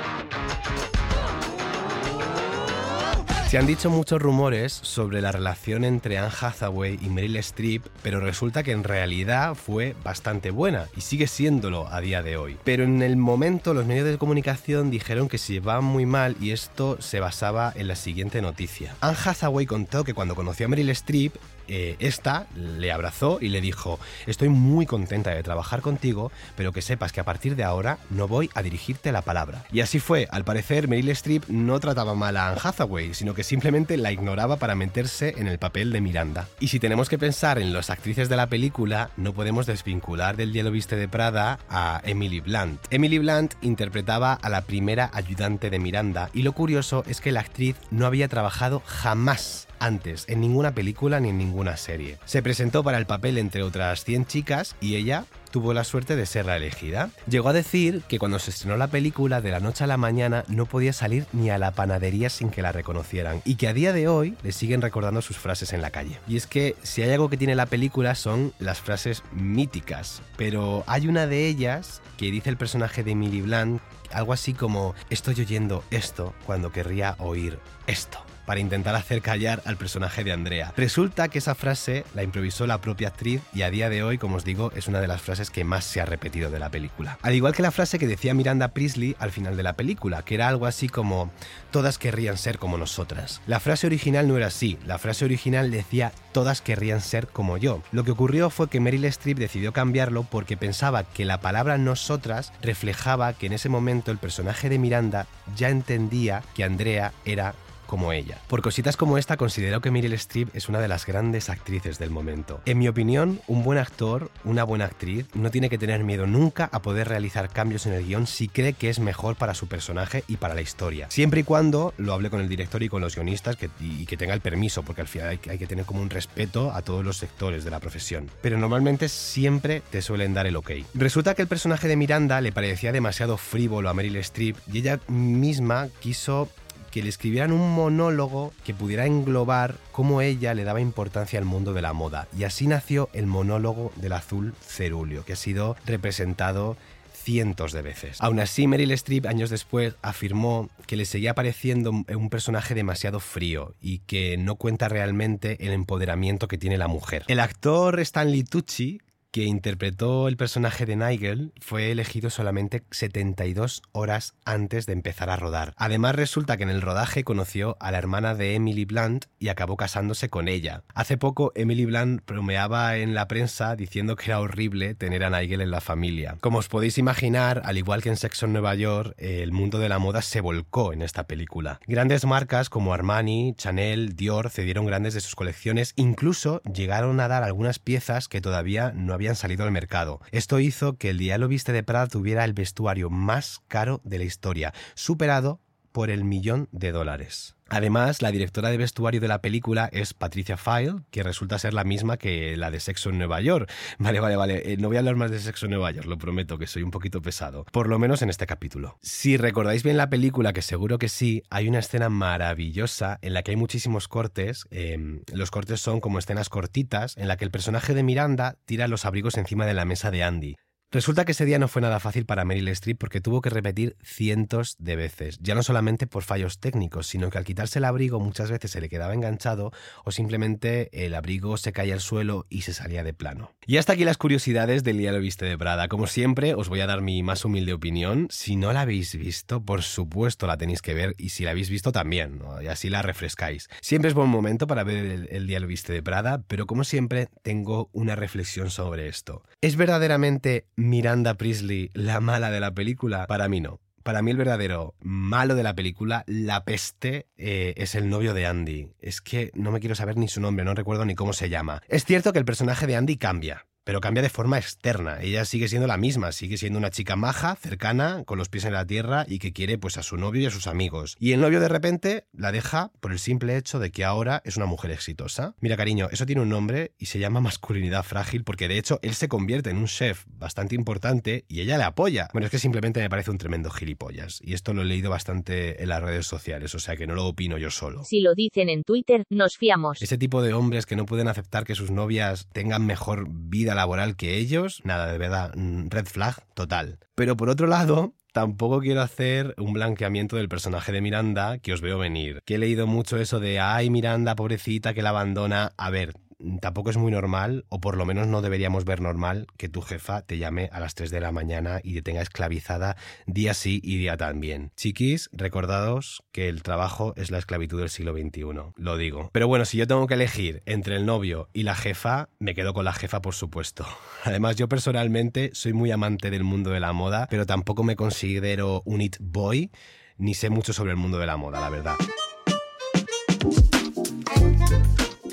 Se 3.50 3.58
han 3.58 3.66
dicho 3.66 3.90
muchos 3.90 4.22
rumores 4.22 4.72
sobre 4.72 5.20
la 5.20 5.32
relación 5.32 5.82
entre 5.82 6.18
Anne 6.18 6.30
Hathaway 6.40 7.00
y 7.02 7.08
Meryl 7.08 7.34
Streep, 7.38 7.84
pero 8.00 8.20
resulta 8.20 8.62
que 8.62 8.70
en 8.70 8.84
realidad 8.84 9.56
fue 9.56 9.96
bastante 10.04 10.52
buena 10.52 10.86
y 10.96 11.00
sigue 11.00 11.26
siéndolo 11.26 11.88
a 11.88 12.00
día 12.00 12.22
de 12.22 12.36
hoy. 12.36 12.56
Pero 12.62 12.84
en 12.84 13.02
el 13.02 13.16
momento 13.16 13.74
los 13.74 13.86
medios 13.86 14.06
de 14.06 14.18
comunicación 14.18 14.92
dijeron 14.92 15.28
que 15.28 15.38
se 15.38 15.54
iba 15.54 15.80
muy 15.80 16.06
mal 16.06 16.36
y 16.40 16.52
esto 16.52 17.02
se 17.02 17.18
basaba 17.18 17.72
en 17.74 17.88
la 17.88 17.96
siguiente 17.96 18.40
noticia. 18.40 18.94
Anne 19.00 19.18
Hathaway 19.24 19.66
contó 19.66 20.04
que 20.04 20.14
cuando 20.14 20.36
conoció 20.36 20.66
a 20.66 20.68
Meryl 20.68 20.90
Streep 20.90 21.34
eh, 21.72 21.94
esta 22.00 22.48
le 22.56 22.90
abrazó 22.90 23.38
y 23.40 23.48
le 23.48 23.60
dijo, 23.60 24.00
estoy 24.26 24.48
muy 24.48 24.86
contenta 24.86 25.30
de 25.30 25.44
trabajar 25.44 25.82
contigo, 25.82 26.32
pero 26.56 26.72
que 26.72 26.82
sepas 26.82 27.12
que 27.12 27.20
a 27.20 27.24
partir 27.24 27.54
de 27.54 27.62
ahora 27.62 27.98
no 28.10 28.26
voy 28.26 28.50
a 28.54 28.62
dirigirte 28.62 29.12
la 29.12 29.22
palabra. 29.22 29.64
Y 29.70 29.80
así 29.80 30.00
fue, 30.00 30.26
al 30.32 30.44
parecer 30.44 30.88
Meryl 30.88 31.10
Streep 31.10 31.46
no 31.48 31.78
trataba 31.78 32.16
mal 32.16 32.36
a 32.36 32.48
Anne 32.48 32.60
Hathaway, 32.60 33.14
sino 33.14 33.34
que 33.34 33.39
simplemente 33.42 33.96
la 33.96 34.12
ignoraba 34.12 34.56
para 34.56 34.74
meterse 34.74 35.34
en 35.38 35.46
el 35.46 35.58
papel 35.58 35.92
de 35.92 36.00
Miranda. 36.00 36.48
Y 36.60 36.68
si 36.68 36.78
tenemos 36.78 37.08
que 37.08 37.18
pensar 37.18 37.58
en 37.58 37.72
las 37.72 37.90
actrices 37.90 38.28
de 38.28 38.36
la 38.36 38.48
película, 38.48 39.10
no 39.16 39.32
podemos 39.32 39.66
desvincular 39.66 40.36
del 40.36 40.52
Hielo 40.52 40.70
Viste 40.70 40.96
de 40.96 41.08
Prada 41.08 41.58
a 41.68 42.00
Emily 42.04 42.40
Blunt. 42.40 42.80
Emily 42.90 43.18
Blunt 43.18 43.54
interpretaba 43.62 44.34
a 44.34 44.48
la 44.48 44.62
primera 44.62 45.10
ayudante 45.12 45.70
de 45.70 45.78
Miranda 45.78 46.30
y 46.32 46.42
lo 46.42 46.52
curioso 46.52 47.04
es 47.06 47.20
que 47.20 47.32
la 47.32 47.40
actriz 47.40 47.76
no 47.90 48.06
había 48.06 48.28
trabajado 48.28 48.82
jamás 48.84 49.68
antes 49.80 50.24
en 50.28 50.40
ninguna 50.40 50.72
película 50.72 51.18
ni 51.18 51.30
en 51.30 51.38
ninguna 51.38 51.76
serie. 51.76 52.18
Se 52.24 52.42
presentó 52.42 52.84
para 52.84 52.98
el 52.98 53.06
papel 53.06 53.38
entre 53.38 53.62
otras 53.62 54.04
100 54.04 54.26
chicas 54.26 54.76
y 54.80 54.94
ella 54.94 55.24
tuvo 55.50 55.74
la 55.74 55.84
suerte 55.84 56.16
de 56.16 56.26
ser 56.26 56.46
la 56.46 56.56
elegida. 56.56 57.10
Llegó 57.28 57.48
a 57.48 57.52
decir 57.52 58.02
que 58.06 58.18
cuando 58.18 58.38
se 58.38 58.50
estrenó 58.50 58.76
la 58.76 58.86
película 58.86 59.40
de 59.40 59.50
la 59.50 59.60
noche 59.60 59.84
a 59.84 59.88
la 59.88 59.96
mañana 59.96 60.44
no 60.48 60.66
podía 60.66 60.92
salir 60.92 61.26
ni 61.32 61.50
a 61.50 61.58
la 61.58 61.72
panadería 61.72 62.30
sin 62.30 62.50
que 62.50 62.62
la 62.62 62.72
reconocieran 62.72 63.42
y 63.44 63.56
que 63.56 63.68
a 63.68 63.74
día 63.74 63.92
de 63.92 64.06
hoy 64.06 64.36
le 64.42 64.52
siguen 64.52 64.82
recordando 64.82 65.22
sus 65.22 65.38
frases 65.38 65.72
en 65.72 65.82
la 65.82 65.90
calle. 65.90 66.18
Y 66.28 66.36
es 66.36 66.46
que 66.46 66.76
si 66.82 67.02
hay 67.02 67.10
algo 67.10 67.28
que 67.28 67.36
tiene 67.36 67.54
la 67.54 67.66
película 67.66 68.14
son 68.14 68.52
las 68.58 68.80
frases 68.80 69.22
míticas, 69.32 70.22
pero 70.36 70.84
hay 70.86 71.08
una 71.08 71.26
de 71.26 71.48
ellas 71.48 72.00
que 72.16 72.30
dice 72.30 72.50
el 72.50 72.56
personaje 72.56 73.02
de 73.02 73.12
Emily 73.12 73.42
Blunt 73.42 73.82
algo 74.12 74.32
así 74.32 74.54
como 74.54 74.94
estoy 75.08 75.40
oyendo 75.40 75.84
esto 75.90 76.34
cuando 76.44 76.72
querría 76.72 77.14
oír 77.18 77.58
esto 77.86 78.29
para 78.46 78.60
intentar 78.60 78.94
hacer 78.94 79.22
callar 79.22 79.62
al 79.64 79.76
personaje 79.76 80.24
de 80.24 80.32
Andrea. 80.32 80.72
Resulta 80.76 81.28
que 81.28 81.38
esa 81.38 81.54
frase 81.54 82.04
la 82.14 82.22
improvisó 82.22 82.66
la 82.66 82.80
propia 82.80 83.08
actriz 83.08 83.42
y 83.54 83.62
a 83.62 83.70
día 83.70 83.88
de 83.88 84.02
hoy, 84.02 84.18
como 84.18 84.36
os 84.36 84.44
digo, 84.44 84.72
es 84.74 84.88
una 84.88 85.00
de 85.00 85.08
las 85.08 85.22
frases 85.22 85.50
que 85.50 85.64
más 85.64 85.84
se 85.84 86.00
ha 86.00 86.04
repetido 86.04 86.50
de 86.50 86.58
la 86.58 86.70
película. 86.70 87.18
Al 87.22 87.34
igual 87.34 87.54
que 87.54 87.62
la 87.62 87.70
frase 87.70 87.98
que 87.98 88.06
decía 88.06 88.34
Miranda 88.34 88.68
Priestley 88.68 89.16
al 89.18 89.30
final 89.30 89.56
de 89.56 89.62
la 89.62 89.74
película, 89.74 90.22
que 90.22 90.34
era 90.34 90.48
algo 90.48 90.66
así 90.66 90.88
como 90.88 91.30
todas 91.70 91.98
querrían 91.98 92.36
ser 92.36 92.58
como 92.58 92.78
nosotras. 92.78 93.40
La 93.46 93.60
frase 93.60 93.86
original 93.86 94.28
no 94.28 94.36
era 94.36 94.46
así, 94.46 94.78
la 94.86 94.98
frase 94.98 95.24
original 95.24 95.70
decía 95.70 96.12
todas 96.32 96.60
querrían 96.60 97.00
ser 97.00 97.26
como 97.28 97.56
yo. 97.56 97.82
Lo 97.92 98.04
que 98.04 98.12
ocurrió 98.12 98.50
fue 98.50 98.68
que 98.68 98.80
Meryl 98.80 99.04
Streep 99.06 99.38
decidió 99.38 99.72
cambiarlo 99.72 100.24
porque 100.24 100.56
pensaba 100.56 101.04
que 101.04 101.24
la 101.24 101.40
palabra 101.40 101.78
nosotras 101.78 102.52
reflejaba 102.62 103.32
que 103.32 103.46
en 103.46 103.52
ese 103.52 103.68
momento 103.68 104.10
el 104.10 104.18
personaje 104.18 104.68
de 104.68 104.78
Miranda 104.78 105.26
ya 105.56 105.68
entendía 105.68 106.42
que 106.54 106.64
Andrea 106.64 107.12
era 107.24 107.54
como 107.90 108.12
ella. 108.12 108.38
Por 108.46 108.62
cositas 108.62 108.96
como 108.96 109.18
esta 109.18 109.36
considero 109.36 109.80
que 109.80 109.90
Meryl 109.90 110.12
Streep 110.12 110.54
es 110.54 110.68
una 110.68 110.78
de 110.78 110.86
las 110.86 111.06
grandes 111.06 111.50
actrices 111.50 111.98
del 111.98 112.10
momento. 112.10 112.60
En 112.64 112.78
mi 112.78 112.86
opinión, 112.86 113.40
un 113.48 113.64
buen 113.64 113.80
actor, 113.80 114.30
una 114.44 114.62
buena 114.62 114.84
actriz, 114.84 115.26
no 115.34 115.50
tiene 115.50 115.68
que 115.68 115.76
tener 115.76 116.04
miedo 116.04 116.28
nunca 116.28 116.70
a 116.70 116.82
poder 116.82 117.08
realizar 117.08 117.48
cambios 117.48 117.86
en 117.86 117.94
el 117.94 118.06
guion 118.06 118.28
si 118.28 118.46
cree 118.46 118.74
que 118.74 118.90
es 118.90 119.00
mejor 119.00 119.34
para 119.34 119.54
su 119.54 119.66
personaje 119.66 120.22
y 120.28 120.36
para 120.36 120.54
la 120.54 120.60
historia. 120.60 121.10
Siempre 121.10 121.40
y 121.40 121.42
cuando 121.42 121.92
lo 121.96 122.12
hable 122.12 122.30
con 122.30 122.40
el 122.40 122.48
director 122.48 122.80
y 122.84 122.88
con 122.88 123.00
los 123.00 123.16
guionistas 123.16 123.56
y 123.80 124.06
que 124.06 124.16
tenga 124.16 124.34
el 124.34 124.40
permiso, 124.40 124.84
porque 124.84 125.00
al 125.00 125.08
final 125.08 125.30
hay, 125.30 125.40
hay 125.50 125.58
que 125.58 125.66
tener 125.66 125.84
como 125.84 126.00
un 126.00 126.10
respeto 126.10 126.70
a 126.70 126.82
todos 126.82 127.04
los 127.04 127.16
sectores 127.16 127.64
de 127.64 127.72
la 127.72 127.80
profesión. 127.80 128.30
Pero 128.40 128.56
normalmente 128.56 129.08
siempre 129.08 129.82
te 129.90 130.00
suelen 130.00 130.32
dar 130.32 130.46
el 130.46 130.54
ok. 130.54 130.70
Resulta 130.94 131.34
que 131.34 131.42
el 131.42 131.48
personaje 131.48 131.88
de 131.88 131.96
Miranda 131.96 132.40
le 132.40 132.52
parecía 132.52 132.92
demasiado 132.92 133.36
frívolo 133.36 133.90
a 133.90 133.94
Meryl 133.94 134.14
Streep 134.18 134.56
y 134.72 134.78
ella 134.78 135.00
misma 135.08 135.88
quiso 135.98 136.48
que 136.90 137.02
le 137.02 137.08
escribieran 137.08 137.52
un 137.52 137.74
monólogo 137.74 138.52
que 138.64 138.74
pudiera 138.74 139.06
englobar 139.06 139.76
cómo 139.92 140.20
ella 140.22 140.54
le 140.54 140.64
daba 140.64 140.80
importancia 140.80 141.38
al 141.38 141.44
mundo 141.44 141.72
de 141.72 141.82
la 141.82 141.92
moda. 141.92 142.28
Y 142.36 142.44
así 142.44 142.66
nació 142.66 143.08
el 143.12 143.26
monólogo 143.26 143.92
del 143.96 144.12
azul 144.12 144.54
cerúleo, 144.60 145.24
que 145.24 145.34
ha 145.34 145.36
sido 145.36 145.76
representado 145.86 146.76
cientos 147.12 147.72
de 147.72 147.82
veces. 147.82 148.16
Aún 148.20 148.40
así, 148.40 148.66
Meryl 148.66 148.90
Streep 148.92 149.26
años 149.26 149.50
después 149.50 149.94
afirmó 150.02 150.68
que 150.86 150.96
le 150.96 151.04
seguía 151.04 151.34
pareciendo 151.34 151.90
un 151.90 152.30
personaje 152.30 152.74
demasiado 152.74 153.20
frío 153.20 153.74
y 153.80 153.98
que 154.00 154.36
no 154.36 154.56
cuenta 154.56 154.88
realmente 154.88 155.64
el 155.66 155.72
empoderamiento 155.72 156.48
que 156.48 156.58
tiene 156.58 156.78
la 156.78 156.88
mujer. 156.88 157.24
El 157.28 157.40
actor 157.40 158.00
Stanley 158.00 158.42
Tucci, 158.44 159.00
que 159.30 159.44
interpretó 159.44 160.28
el 160.28 160.36
personaje 160.36 160.86
de 160.86 160.96
Nigel, 160.96 161.52
fue 161.60 161.90
elegido 161.90 162.30
solamente 162.30 162.82
72 162.90 163.82
horas 163.92 164.34
antes 164.44 164.86
de 164.86 164.92
empezar 164.92 165.30
a 165.30 165.36
rodar. 165.36 165.72
Además, 165.76 166.14
resulta 166.14 166.56
que 166.56 166.64
en 166.64 166.70
el 166.70 166.82
rodaje 166.82 167.24
conoció 167.24 167.76
a 167.80 167.90
la 167.90 167.98
hermana 167.98 168.34
de 168.34 168.54
Emily 168.54 168.84
Blunt 168.84 169.26
y 169.38 169.48
acabó 169.48 169.76
casándose 169.76 170.28
con 170.28 170.48
ella. 170.48 170.82
Hace 170.94 171.16
poco, 171.16 171.52
Emily 171.54 171.84
Blunt 171.84 172.26
bromeaba 172.26 172.96
en 172.96 173.14
la 173.14 173.28
prensa 173.28 173.76
diciendo 173.76 174.16
que 174.16 174.26
era 174.26 174.40
horrible 174.40 174.94
tener 174.94 175.22
a 175.24 175.30
Nigel 175.30 175.60
en 175.60 175.70
la 175.70 175.80
familia. 175.80 176.36
Como 176.40 176.58
os 176.58 176.68
podéis 176.68 176.98
imaginar, 176.98 177.62
al 177.64 177.78
igual 177.78 178.02
que 178.02 178.08
en 178.08 178.16
Sexo 178.16 178.46
en 178.46 178.52
Nueva 178.52 178.74
York, 178.74 179.14
el 179.18 179.52
mundo 179.52 179.78
de 179.78 179.88
la 179.88 179.98
moda 179.98 180.22
se 180.22 180.40
volcó 180.40 180.92
en 180.92 181.02
esta 181.02 181.24
película. 181.24 181.80
Grandes 181.86 182.24
marcas 182.24 182.68
como 182.68 182.94
Armani, 182.94 183.54
Chanel, 183.56 184.16
Dior 184.16 184.50
cedieron 184.50 184.86
grandes 184.86 185.14
de 185.14 185.20
sus 185.20 185.36
colecciones, 185.36 185.92
incluso 185.96 186.62
llegaron 186.62 187.20
a 187.20 187.28
dar 187.28 187.42
algunas 187.42 187.78
piezas 187.78 188.28
que 188.28 188.40
todavía 188.40 188.92
no 188.94 189.14
habían 189.20 189.36
salido 189.36 189.64
al 189.64 189.70
mercado. 189.70 190.22
Esto 190.30 190.60
hizo 190.60 190.96
que 190.96 191.10
el 191.10 191.18
Diablo 191.18 191.46
Viste 191.46 191.72
de 191.72 191.82
Prada 191.82 192.06
tuviera 192.06 192.42
el 192.46 192.54
vestuario 192.54 193.10
más 193.10 193.60
caro 193.68 194.00
de 194.02 194.16
la 194.16 194.24
historia, 194.24 194.72
superado 194.94 195.60
por 195.92 196.10
el 196.10 196.24
millón 196.24 196.68
de 196.72 196.92
dólares. 196.92 197.56
Además, 197.72 198.20
la 198.20 198.32
directora 198.32 198.70
de 198.70 198.76
vestuario 198.76 199.20
de 199.20 199.28
la 199.28 199.40
película 199.40 199.88
es 199.92 200.12
Patricia 200.12 200.56
File, 200.56 201.02
que 201.12 201.22
resulta 201.22 201.56
ser 201.56 201.72
la 201.72 201.84
misma 201.84 202.16
que 202.16 202.56
la 202.56 202.72
de 202.72 202.80
Sexo 202.80 203.10
en 203.10 203.18
Nueva 203.18 203.40
York. 203.40 203.70
Vale, 203.98 204.18
vale, 204.18 204.34
vale. 204.34 204.72
Eh, 204.72 204.76
no 204.76 204.88
voy 204.88 204.96
a 204.96 205.00
hablar 205.00 205.14
más 205.14 205.30
de 205.30 205.38
Sexo 205.38 205.66
en 205.66 205.72
Nueva 205.72 205.92
York, 205.92 206.06
lo 206.08 206.18
prometo, 206.18 206.58
que 206.58 206.66
soy 206.66 206.82
un 206.82 206.90
poquito 206.90 207.22
pesado. 207.22 207.64
Por 207.70 207.88
lo 207.88 207.98
menos 208.00 208.22
en 208.22 208.30
este 208.30 208.46
capítulo. 208.46 208.98
Si 209.02 209.36
recordáis 209.36 209.84
bien 209.84 209.96
la 209.96 210.10
película, 210.10 210.52
que 210.52 210.62
seguro 210.62 210.98
que 210.98 211.08
sí, 211.08 211.44
hay 211.48 211.68
una 211.68 211.78
escena 211.78 212.08
maravillosa 212.08 213.18
en 213.22 213.34
la 213.34 213.42
que 213.42 213.52
hay 213.52 213.56
muchísimos 213.56 214.08
cortes. 214.08 214.66
Em, 214.70 215.22
los 215.32 215.52
cortes 215.52 215.80
son 215.80 216.00
como 216.00 216.18
escenas 216.18 216.48
cortitas 216.48 217.16
en 217.16 217.28
la 217.28 217.36
que 217.36 217.44
el 217.44 217.52
personaje 217.52 217.94
de 217.94 218.02
Miranda 218.02 218.56
tira 218.64 218.88
los 218.88 219.04
abrigos 219.04 219.36
encima 219.36 219.64
de 219.64 219.74
la 219.74 219.84
mesa 219.84 220.10
de 220.10 220.24
Andy. 220.24 220.56
Resulta 220.92 221.24
que 221.24 221.30
ese 221.30 221.44
día 221.44 221.60
no 221.60 221.68
fue 221.68 221.82
nada 221.82 222.00
fácil 222.00 222.26
para 222.26 222.44
Meryl 222.44 222.66
Streep 222.66 222.98
porque 222.98 223.20
tuvo 223.20 223.42
que 223.42 223.48
repetir 223.48 223.96
cientos 224.02 224.74
de 224.80 224.96
veces, 224.96 225.38
ya 225.40 225.54
no 225.54 225.62
solamente 225.62 226.08
por 226.08 226.24
fallos 226.24 226.58
técnicos, 226.58 227.06
sino 227.06 227.30
que 227.30 227.38
al 227.38 227.44
quitarse 227.44 227.78
el 227.78 227.84
abrigo 227.84 228.18
muchas 228.18 228.50
veces 228.50 228.72
se 228.72 228.80
le 228.80 228.88
quedaba 228.88 229.14
enganchado 229.14 229.70
o 230.04 230.10
simplemente 230.10 230.88
el 230.92 231.14
abrigo 231.14 231.56
se 231.58 231.70
caía 231.70 231.94
al 231.94 232.00
suelo 232.00 232.44
y 232.50 232.62
se 232.62 232.74
salía 232.74 233.04
de 233.04 233.14
plano. 233.14 233.52
Y 233.68 233.76
hasta 233.76 233.92
aquí 233.92 234.04
las 234.04 234.16
curiosidades 234.16 234.82
del 234.82 234.98
día 234.98 235.12
lo 235.12 235.20
viste 235.20 235.44
de 235.44 235.56
Prada. 235.56 235.86
Como 235.86 236.08
siempre, 236.08 236.54
os 236.54 236.68
voy 236.68 236.80
a 236.80 236.88
dar 236.88 237.02
mi 237.02 237.22
más 237.22 237.44
humilde 237.44 237.72
opinión. 237.72 238.26
Si 238.28 238.56
no 238.56 238.72
la 238.72 238.80
habéis 238.80 239.14
visto, 239.14 239.64
por 239.64 239.82
supuesto 239.82 240.48
la 240.48 240.56
tenéis 240.56 240.82
que 240.82 240.94
ver 240.94 241.14
y 241.18 241.28
si 241.28 241.44
la 241.44 241.52
habéis 241.52 241.70
visto 241.70 241.92
también, 241.92 242.40
y 242.60 242.66
así 242.66 242.90
la 242.90 243.02
refrescáis. 243.02 243.68
Siempre 243.80 244.08
es 244.08 244.14
buen 244.14 244.28
momento 244.28 244.66
para 244.66 244.82
ver 244.82 244.96
el, 244.96 245.28
el 245.30 245.46
día 245.46 245.60
lo 245.60 245.68
viste 245.68 245.92
de 245.92 246.02
Prada, 246.02 246.42
pero 246.48 246.66
como 246.66 246.82
siempre 246.82 247.28
tengo 247.44 247.90
una 247.92 248.16
reflexión 248.16 248.70
sobre 248.70 249.06
esto. 249.06 249.44
¿Es 249.60 249.76
verdaderamente 249.76 250.66
Miranda 250.80 251.34
Priestley 251.34 251.90
la 251.92 252.20
mala 252.20 252.50
de 252.50 252.58
la 252.58 252.72
película? 252.72 253.26
Para 253.26 253.48
mí 253.48 253.60
no. 253.60 253.80
Para 254.02 254.22
mí 254.22 254.30
el 254.30 254.38
verdadero 254.38 254.94
malo 255.00 255.54
de 255.54 255.62
la 255.62 255.74
película, 255.74 256.24
la 256.26 256.64
peste, 256.64 257.26
eh, 257.36 257.74
es 257.76 257.94
el 257.94 258.08
novio 258.08 258.32
de 258.32 258.46
Andy. 258.46 258.88
Es 258.98 259.20
que 259.20 259.50
no 259.52 259.72
me 259.72 259.80
quiero 259.80 259.94
saber 259.94 260.16
ni 260.16 260.26
su 260.26 260.40
nombre, 260.40 260.64
no 260.64 260.74
recuerdo 260.74 261.04
ni 261.04 261.14
cómo 261.14 261.34
se 261.34 261.50
llama. 261.50 261.82
Es 261.86 262.06
cierto 262.06 262.32
que 262.32 262.38
el 262.38 262.46
personaje 262.46 262.86
de 262.86 262.96
Andy 262.96 263.18
cambia, 263.18 263.66
pero 263.90 264.00
cambia 264.00 264.22
de 264.22 264.28
forma 264.28 264.56
externa. 264.56 265.20
Ella 265.20 265.44
sigue 265.44 265.66
siendo 265.66 265.88
la 265.88 265.96
misma, 265.96 266.30
sigue 266.30 266.56
siendo 266.56 266.78
una 266.78 266.90
chica 266.90 267.16
maja, 267.16 267.56
cercana, 267.56 268.22
con 268.24 268.38
los 268.38 268.48
pies 268.48 268.64
en 268.64 268.72
la 268.72 268.86
tierra 268.86 269.26
y 269.26 269.40
que 269.40 269.52
quiere 269.52 269.78
pues 269.78 269.96
a 269.98 270.04
su 270.04 270.16
novio 270.16 270.42
y 270.42 270.46
a 270.46 270.52
sus 270.52 270.68
amigos. 270.68 271.16
Y 271.18 271.32
el 271.32 271.40
novio 271.40 271.58
de 271.58 271.68
repente 271.68 272.24
la 272.32 272.52
deja 272.52 272.92
por 273.00 273.10
el 273.10 273.18
simple 273.18 273.56
hecho 273.56 273.80
de 273.80 273.90
que 273.90 274.04
ahora 274.04 274.42
es 274.44 274.56
una 274.56 274.66
mujer 274.66 274.92
exitosa. 274.92 275.56
Mira 275.58 275.76
cariño, 275.76 276.08
eso 276.12 276.24
tiene 276.24 276.40
un 276.40 276.50
nombre 276.50 276.92
y 277.00 277.06
se 277.06 277.18
llama 277.18 277.40
masculinidad 277.40 278.04
frágil 278.04 278.44
porque 278.44 278.68
de 278.68 278.78
hecho 278.78 279.00
él 279.02 279.14
se 279.14 279.26
convierte 279.26 279.70
en 279.70 279.78
un 279.78 279.88
chef 279.88 280.24
bastante 280.38 280.76
importante 280.76 281.44
y 281.48 281.60
ella 281.60 281.76
le 281.76 281.82
apoya. 281.82 282.28
Bueno, 282.32 282.46
es 282.46 282.52
que 282.52 282.60
simplemente 282.60 283.00
me 283.00 283.10
parece 283.10 283.32
un 283.32 283.38
tremendo 283.38 283.70
gilipollas 283.70 284.38
y 284.44 284.54
esto 284.54 284.72
lo 284.72 284.82
he 284.82 284.84
leído 284.84 285.10
bastante 285.10 285.82
en 285.82 285.88
las 285.88 286.00
redes 286.00 286.28
sociales, 286.28 286.76
o 286.76 286.78
sea 286.78 286.94
que 286.94 287.08
no 287.08 287.16
lo 287.16 287.26
opino 287.26 287.58
yo 287.58 287.72
solo. 287.72 288.04
Si 288.04 288.20
lo 288.20 288.36
dicen 288.36 288.68
en 288.68 288.84
Twitter, 288.84 289.24
nos 289.30 289.56
fiamos. 289.56 290.00
Ese 290.00 290.16
tipo 290.16 290.42
de 290.42 290.52
hombres 290.52 290.86
que 290.86 290.94
no 290.94 291.06
pueden 291.06 291.26
aceptar 291.26 291.64
que 291.64 291.74
sus 291.74 291.90
novias 291.90 292.46
tengan 292.52 292.86
mejor 292.86 293.26
vida 293.28 293.74
laboral 293.80 294.16
que 294.16 294.36
ellos, 294.36 294.80
nada, 294.84 295.10
de 295.10 295.18
verdad, 295.18 295.52
mm, 295.56 295.88
red 295.88 296.06
flag 296.06 296.36
total. 296.54 296.98
Pero 297.14 297.36
por 297.36 297.48
otro 297.48 297.66
lado, 297.66 298.14
Tampoco 298.32 298.80
quiero 298.80 299.02
hacer 299.02 299.54
un 299.58 299.72
blanqueamiento 299.72 300.36
del 300.36 300.48
personaje 300.48 300.92
de 300.92 301.00
Miranda 301.00 301.58
que 301.58 301.72
os 301.72 301.80
veo 301.80 301.98
venir. 301.98 302.42
Que 302.44 302.54
he 302.54 302.58
leído 302.58 302.86
mucho 302.86 303.16
eso 303.18 303.40
de, 303.40 303.58
ay 303.58 303.90
Miranda, 303.90 304.36
pobrecita, 304.36 304.94
que 304.94 305.02
la 305.02 305.08
abandona. 305.08 305.72
A 305.76 305.90
ver, 305.90 306.14
tampoco 306.60 306.90
es 306.90 306.96
muy 306.96 307.12
normal, 307.12 307.64
o 307.68 307.80
por 307.80 307.96
lo 307.96 308.06
menos 308.06 308.26
no 308.26 308.42
deberíamos 308.42 308.84
ver 308.84 309.00
normal, 309.00 309.46
que 309.56 309.68
tu 309.68 309.82
jefa 309.82 310.22
te 310.22 310.38
llame 310.38 310.68
a 310.72 310.80
las 310.80 310.94
3 310.94 311.10
de 311.10 311.20
la 311.20 311.32
mañana 311.32 311.80
y 311.82 311.94
te 311.94 312.02
tenga 312.02 312.22
esclavizada 312.22 312.96
día 313.26 313.54
sí 313.54 313.80
y 313.82 313.98
día 313.98 314.16
también. 314.16 314.72
Chiquis, 314.76 315.30
recordados 315.32 316.22
que 316.32 316.48
el 316.48 316.62
trabajo 316.62 317.14
es 317.16 317.30
la 317.30 317.38
esclavitud 317.38 317.80
del 317.80 317.90
siglo 317.90 318.12
XXI, 318.12 318.72
lo 318.76 318.96
digo. 318.96 319.30
Pero 319.32 319.48
bueno, 319.48 319.64
si 319.64 319.78
yo 319.78 319.86
tengo 319.86 320.06
que 320.06 320.14
elegir 320.14 320.62
entre 320.66 320.96
el 320.96 321.06
novio 321.06 321.48
y 321.52 321.62
la 321.62 321.74
jefa, 321.74 322.28
me 322.38 322.54
quedo 322.54 322.74
con 322.74 322.84
la 322.84 322.92
jefa, 322.92 323.20
por 323.20 323.34
supuesto. 323.34 323.86
Además, 324.24 324.56
yo 324.56 324.68
personalmente 324.68 325.50
soy 325.54 325.72
muy 325.72 325.90
amante 325.90 326.30
del 326.30 326.44
mundo 326.44 326.70
de 326.70 326.80
la 326.80 326.92
moda, 326.92 327.26
pero 327.30 327.46
tampoco 327.46 327.82
me 327.82 327.96
considero 327.96 328.82
un 328.84 329.00
it 329.00 329.16
boy, 329.20 329.70
ni 330.18 330.34
sé 330.34 330.50
mucho 330.50 330.72
sobre 330.72 330.90
el 330.90 330.96
mundo 330.96 331.18
de 331.18 331.26
la 331.26 331.36
moda, 331.36 331.60
la 331.60 331.70
verdad. 331.70 331.96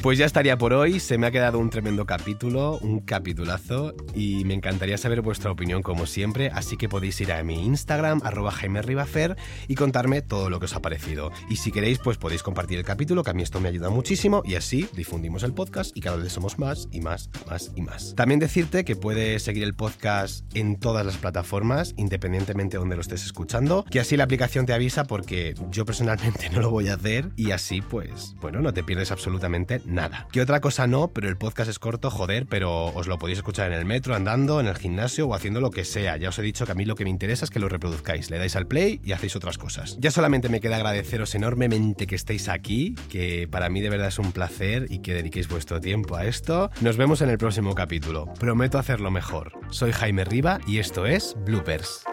Pues 0.01 0.19
ya 0.19 0.25
estaría 0.25 0.57
por 0.59 0.73
hoy, 0.73 0.99
se 0.99 1.17
me 1.17 1.25
ha 1.25 1.31
quedado 1.31 1.57
un 1.57 1.71
tremendo 1.71 2.05
capítulo, 2.05 2.77
un 2.81 2.99
capitulazo 2.99 3.95
y 4.13 4.45
me 4.45 4.53
encantaría 4.53 4.97
saber 4.97 5.21
vuestra 5.21 5.51
opinión 5.51 5.81
como 5.81 6.05
siempre, 6.05 6.51
así 6.53 6.77
que 6.77 6.87
podéis 6.87 7.19
ir 7.19 7.31
a 7.31 7.43
mi 7.43 7.65
Instagram, 7.65 8.21
arroba 8.23 8.51
Jaime 8.51 8.83
Ribafer 8.83 9.35
y 9.67 9.73
contarme 9.73 10.21
todo 10.21 10.51
lo 10.51 10.59
que 10.59 10.65
os 10.65 10.75
ha 10.75 10.81
parecido. 10.81 11.31
Y 11.49 11.55
si 11.57 11.71
queréis, 11.71 11.97
pues 11.97 12.17
podéis 12.17 12.43
compartir 12.43 12.77
el 12.77 12.85
capítulo, 12.85 13.23
que 13.23 13.31
a 13.31 13.33
mí 13.33 13.41
esto 13.41 13.59
me 13.59 13.69
ayuda 13.69 13.89
muchísimo 13.89 14.43
y 14.45 14.55
así 14.55 14.87
difundimos 14.93 15.41
el 15.41 15.53
podcast 15.53 15.95
y 15.97 16.01
cada 16.01 16.17
vez 16.17 16.31
somos 16.31 16.59
más 16.59 16.87
y 16.91 17.01
más, 17.01 17.31
más 17.49 17.71
y 17.75 17.81
más. 17.81 18.13
También 18.15 18.39
decirte 18.39 18.85
que 18.85 18.95
puedes 18.95 19.41
seguir 19.41 19.63
el 19.63 19.73
podcast 19.73 20.45
en 20.55 20.79
todas 20.79 21.05
las 21.05 21.17
plataformas, 21.17 21.95
independientemente 21.97 22.77
de 22.77 22.79
donde 22.79 22.95
lo 22.95 23.01
estés 23.01 23.25
escuchando, 23.25 23.83
que 23.89 23.99
así 23.99 24.15
la 24.15 24.25
aplicación 24.25 24.67
te 24.67 24.73
avisa 24.73 25.05
porque 25.05 25.55
yo 25.71 25.85
personalmente 25.85 26.49
no 26.53 26.61
lo 26.61 26.69
voy 26.69 26.89
a 26.89 26.93
hacer 26.93 27.31
y 27.35 27.51
así 27.51 27.81
pues, 27.81 28.35
bueno, 28.39 28.61
no 28.61 28.73
te 28.73 28.83
pierdes 28.83 29.11
absolutamente 29.11 29.81
nada. 29.87 30.27
¿Qué 30.31 30.41
otra 30.41 30.61
cosa 30.61 30.87
no? 30.87 31.07
Pero 31.09 31.29
el 31.29 31.37
podcast 31.37 31.69
es 31.69 31.79
corto, 31.79 32.11
joder, 32.11 32.45
pero 32.47 32.85
os 32.85 33.07
lo 33.07 33.17
podéis 33.17 33.39
escuchar 33.39 33.71
en 33.71 33.77
el 33.77 33.85
metro, 33.85 34.15
andando, 34.15 34.59
en 34.59 34.67
el 34.67 34.77
gimnasio 34.77 35.27
o 35.27 35.33
haciendo 35.33 35.61
lo 35.61 35.71
que 35.71 35.85
sea. 35.85 36.17
Ya 36.17 36.29
os 36.29 36.39
he 36.39 36.41
dicho 36.41 36.65
que 36.65 36.71
a 36.71 36.75
mí 36.75 36.85
lo 36.85 36.95
que 36.95 37.03
me 37.03 37.09
interesa 37.09 37.45
es 37.45 37.51
que 37.51 37.59
lo 37.59 37.69
reproduzcáis. 37.69 38.29
Le 38.29 38.37
dais 38.37 38.55
al 38.55 38.67
play 38.67 38.99
y 39.03 39.13
hacéis 39.13 39.35
otras 39.35 39.57
cosas. 39.57 39.97
Ya 39.99 40.11
solamente 40.11 40.49
me 40.49 40.59
queda 40.59 40.75
agradeceros 40.75 41.33
enormemente 41.35 42.07
que 42.07 42.15
estéis 42.15 42.49
aquí, 42.49 42.95
que 43.09 43.47
para 43.49 43.69
mí 43.69 43.81
de 43.81 43.89
verdad 43.89 44.09
es 44.09 44.19
un 44.19 44.31
placer 44.31 44.87
y 44.89 44.99
que 44.99 45.13
dediquéis 45.13 45.47
vuestro 45.47 45.79
tiempo 45.79 46.15
a 46.15 46.25
esto. 46.25 46.69
Nos 46.81 46.97
vemos 46.97 47.21
en 47.21 47.29
el 47.29 47.37
próximo 47.37 47.73
capítulo. 47.75 48.33
Prometo 48.39 48.77
hacerlo 48.77 49.11
mejor. 49.11 49.53
Soy 49.69 49.91
Jaime 49.91 50.25
Riva 50.25 50.59
y 50.67 50.79
esto 50.79 51.05
es 51.05 51.35
Bloopers. 51.45 52.03